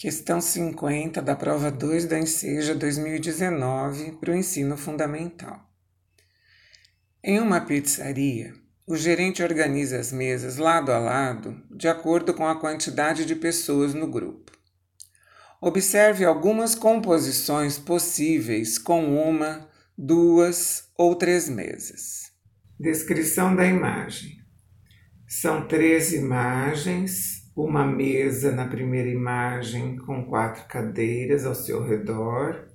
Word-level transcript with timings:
Questão 0.00 0.40
50 0.40 1.20
da 1.20 1.34
prova 1.34 1.72
2 1.72 2.04
da 2.04 2.20
Enseja 2.20 2.72
2019 2.72 4.12
para 4.12 4.30
o 4.30 4.36
ensino 4.36 4.76
fundamental. 4.76 5.68
Em 7.20 7.40
uma 7.40 7.60
pizzaria, 7.62 8.54
o 8.86 8.96
gerente 8.96 9.42
organiza 9.42 9.98
as 9.98 10.12
mesas 10.12 10.56
lado 10.56 10.92
a 10.92 11.00
lado 11.00 11.60
de 11.68 11.88
acordo 11.88 12.32
com 12.32 12.46
a 12.46 12.60
quantidade 12.60 13.24
de 13.24 13.34
pessoas 13.34 13.92
no 13.92 14.06
grupo. 14.06 14.52
Observe 15.60 16.24
algumas 16.24 16.76
composições 16.76 17.76
possíveis 17.76 18.78
com 18.78 19.20
uma, 19.20 19.68
duas 19.98 20.84
ou 20.96 21.16
três 21.16 21.48
mesas. 21.48 22.30
Descrição 22.78 23.56
da 23.56 23.66
imagem: 23.66 24.38
são 25.26 25.66
três 25.66 26.12
imagens 26.12 27.37
uma 27.58 27.84
mesa 27.84 28.52
na 28.52 28.68
primeira 28.68 29.08
imagem 29.08 29.96
com 29.96 30.24
quatro 30.24 30.64
cadeiras 30.68 31.44
ao 31.44 31.56
seu 31.56 31.82
redor. 31.82 32.68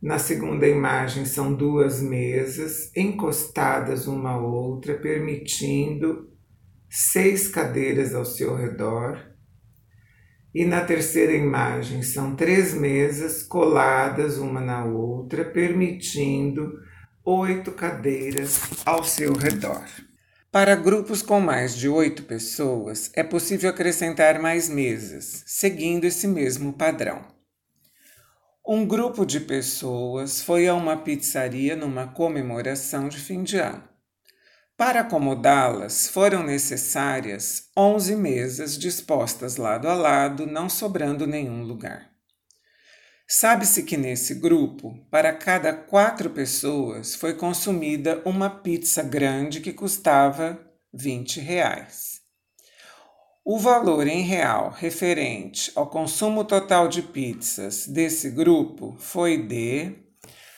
Na 0.00 0.18
segunda 0.18 0.68
imagem 0.68 1.24
são 1.24 1.54
duas 1.54 2.02
mesas 2.02 2.94
encostadas 2.94 4.06
uma 4.06 4.32
à 4.32 4.36
outra, 4.36 4.92
permitindo 4.92 6.30
seis 6.90 7.48
cadeiras 7.48 8.14
ao 8.14 8.26
seu 8.26 8.54
redor. 8.54 9.18
E 10.54 10.66
na 10.66 10.82
terceira 10.82 11.32
imagem 11.32 12.02
são 12.02 12.36
três 12.36 12.74
mesas 12.74 13.42
coladas 13.42 14.36
uma 14.36 14.60
na 14.60 14.84
outra, 14.84 15.46
permitindo 15.46 16.78
oito 17.24 17.72
cadeiras 17.72 18.60
ao 18.84 19.02
seu 19.02 19.32
redor. 19.32 19.82
Para 20.54 20.76
grupos 20.76 21.20
com 21.20 21.40
mais 21.40 21.74
de 21.74 21.88
oito 21.88 22.22
pessoas, 22.22 23.10
é 23.14 23.24
possível 23.24 23.68
acrescentar 23.70 24.38
mais 24.38 24.68
mesas, 24.68 25.42
seguindo 25.44 26.04
esse 26.04 26.28
mesmo 26.28 26.72
padrão. 26.72 27.26
Um 28.64 28.86
grupo 28.86 29.26
de 29.26 29.40
pessoas 29.40 30.40
foi 30.40 30.68
a 30.68 30.74
uma 30.74 30.96
pizzaria 30.96 31.74
numa 31.74 32.06
comemoração 32.06 33.08
de 33.08 33.18
fim 33.18 33.42
de 33.42 33.58
ano. 33.58 33.82
Para 34.76 35.00
acomodá-las, 35.00 36.06
foram 36.06 36.44
necessárias 36.44 37.68
11 37.76 38.14
mesas 38.14 38.78
dispostas 38.78 39.56
lado 39.56 39.88
a 39.88 39.94
lado, 39.94 40.46
não 40.46 40.68
sobrando 40.68 41.26
nenhum 41.26 41.64
lugar. 41.64 42.13
Sabe-se 43.26 43.82
que 43.82 43.96
nesse 43.96 44.34
grupo, 44.34 44.98
para 45.10 45.32
cada 45.32 45.72
quatro 45.72 46.28
pessoas, 46.30 47.14
foi 47.14 47.34
consumida 47.34 48.20
uma 48.24 48.50
pizza 48.50 49.02
grande 49.02 49.60
que 49.60 49.72
custava 49.72 50.60
20 50.92 51.40
reais. 51.40 52.20
O 53.42 53.58
valor 53.58 54.06
em 54.06 54.22
real 54.22 54.70
referente 54.70 55.72
ao 55.74 55.88
consumo 55.88 56.44
total 56.44 56.86
de 56.86 57.02
pizzas 57.02 57.86
desse 57.86 58.30
grupo 58.30 58.96
foi 58.98 59.36
de 59.36 59.92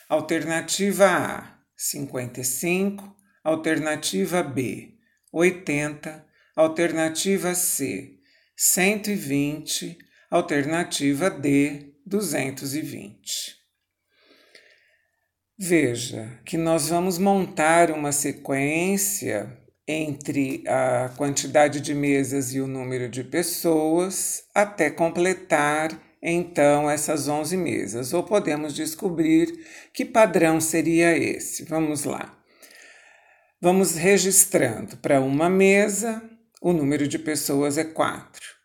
alternativa 0.08 1.06
A 1.06 1.58
55, 1.76 3.16
alternativa 3.42 4.42
B 4.42 4.94
80, 5.32 6.24
alternativa 6.54 7.54
C 7.54 8.18
120, 8.56 9.98
alternativa 10.30 11.28
D 11.28 11.95
220. 12.06 13.56
Veja 15.58 16.38
que 16.44 16.56
nós 16.56 16.88
vamos 16.88 17.18
montar 17.18 17.90
uma 17.90 18.12
sequência 18.12 19.58
entre 19.88 20.62
a 20.68 21.08
quantidade 21.16 21.80
de 21.80 21.94
mesas 21.94 22.54
e 22.54 22.60
o 22.60 22.66
número 22.66 23.08
de 23.08 23.24
pessoas 23.24 24.44
até 24.54 24.88
completar 24.90 26.00
então 26.22 26.90
essas 26.90 27.28
11 27.28 27.56
mesas, 27.56 28.12
ou 28.12 28.22
podemos 28.22 28.74
descobrir 28.74 29.66
que 29.92 30.04
padrão 30.04 30.60
seria 30.60 31.16
esse. 31.16 31.64
Vamos 31.64 32.04
lá. 32.04 32.36
Vamos 33.60 33.94
registrando 33.94 34.96
para 34.98 35.20
uma 35.20 35.48
mesa, 35.48 36.22
o 36.60 36.72
número 36.72 37.08
de 37.08 37.18
pessoas 37.18 37.78
é 37.78 37.84
4. 37.84 38.55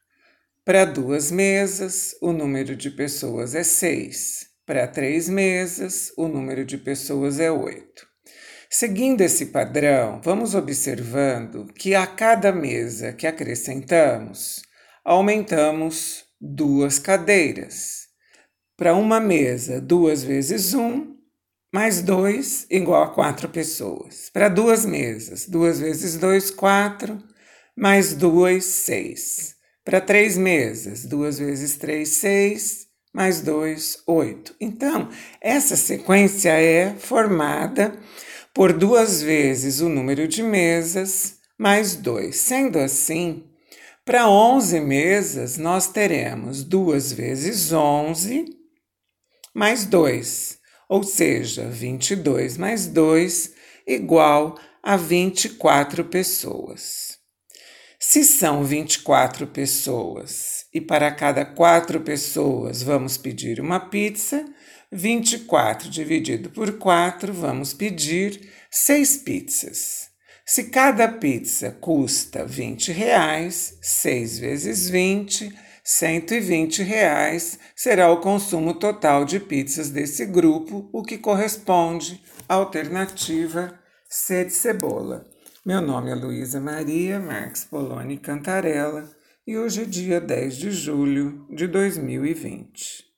Para 0.63 0.85
duas 0.85 1.31
mesas, 1.31 2.15
o 2.21 2.31
número 2.31 2.75
de 2.75 2.91
pessoas 2.91 3.55
é 3.55 3.63
seis. 3.63 4.45
Para 4.63 4.87
três 4.87 5.27
mesas, 5.27 6.13
o 6.15 6.27
número 6.27 6.63
de 6.63 6.77
pessoas 6.77 7.39
é 7.39 7.51
oito. 7.51 8.05
Seguindo 8.69 9.21
esse 9.21 9.47
padrão, 9.47 10.21
vamos 10.23 10.53
observando 10.53 11.65
que 11.73 11.95
a 11.95 12.05
cada 12.05 12.51
mesa 12.51 13.11
que 13.11 13.25
acrescentamos, 13.25 14.61
aumentamos 15.03 16.25
duas 16.39 16.99
cadeiras. 16.99 18.01
Para 18.77 18.93
uma 18.93 19.19
mesa, 19.19 19.81
duas 19.81 20.23
vezes 20.23 20.75
um, 20.75 21.17
mais 21.73 22.03
dois, 22.03 22.67
igual 22.69 23.01
a 23.01 23.13
quatro 23.15 23.49
pessoas. 23.49 24.29
Para 24.31 24.47
duas 24.47 24.85
mesas, 24.85 25.47
duas 25.47 25.79
vezes 25.79 26.17
dois, 26.17 26.51
quatro, 26.51 27.17
mais 27.75 28.13
duas, 28.13 28.63
seis. 28.63 29.59
Para 29.83 29.99
três 29.99 30.37
mesas, 30.37 31.05
duas 31.05 31.39
vezes 31.39 31.77
três, 31.77 32.09
seis, 32.09 32.87
mais 33.13 33.41
dois, 33.41 33.97
oito. 34.05 34.55
Então, 34.59 35.09
essa 35.41 35.75
sequência 35.75 36.51
é 36.51 36.93
formada 36.93 37.97
por 38.53 38.73
duas 38.73 39.21
vezes 39.21 39.79
o 39.81 39.89
número 39.89 40.27
de 40.27 40.43
mesas 40.43 41.37
mais 41.57 41.95
dois. 41.95 42.37
Sendo 42.37 42.77
assim, 42.77 43.43
para 44.05 44.29
11 44.29 44.79
mesas, 44.79 45.57
nós 45.57 45.87
teremos 45.87 46.63
duas 46.63 47.11
vezes 47.11 47.71
11 47.71 48.45
mais 49.53 49.85
2, 49.85 50.59
ou 50.87 51.03
seja, 51.03 51.67
22 51.67 52.57
mais 52.57 52.87
2 52.87 53.53
igual 53.85 54.57
a 54.81 54.95
24 54.95 56.05
pessoas. 56.05 57.10
Se 58.03 58.23
são 58.23 58.63
24 58.63 59.45
pessoas 59.45 60.65
e 60.73 60.81
para 60.81 61.11
cada 61.11 61.45
quatro 61.45 62.01
pessoas 62.01 62.81
vamos 62.81 63.15
pedir 63.15 63.61
uma 63.61 63.79
pizza, 63.79 64.43
24 64.91 65.87
dividido 65.87 66.49
por 66.49 66.79
4, 66.79 67.31
vamos 67.31 67.75
pedir 67.75 68.49
6 68.71 69.17
pizzas. 69.17 70.09
Se 70.43 70.71
cada 70.71 71.07
pizza 71.07 71.77
custa 71.79 72.43
20 72.43 72.91
reais, 72.91 73.77
6 73.83 74.39
vezes 74.39 74.89
20, 74.89 75.55
120 75.83 76.81
reais 76.81 77.59
será 77.75 78.11
o 78.11 78.19
consumo 78.19 78.73
total 78.73 79.25
de 79.25 79.39
pizzas 79.39 79.91
desse 79.91 80.25
grupo, 80.25 80.89
o 80.91 81.03
que 81.03 81.19
corresponde 81.19 82.19
à 82.49 82.55
alternativa 82.55 83.79
C 84.09 84.43
de 84.43 84.53
cebola. 84.53 85.30
Meu 85.63 85.79
nome 85.79 86.09
é 86.09 86.15
Luísa 86.15 86.59
Maria 86.59 87.19
Marques 87.19 87.65
Poloni 87.65 88.17
Cantarella 88.17 89.07
e 89.45 89.55
hoje 89.55 89.83
é 89.83 89.85
dia 89.85 90.19
10 90.19 90.57
de 90.57 90.71
julho 90.71 91.45
de 91.51 91.67
2020. 91.67 93.10